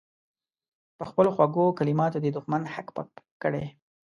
[0.97, 3.09] په خپلو خوږو کلماتو دې دښمن هک پک
[3.43, 3.65] کړي.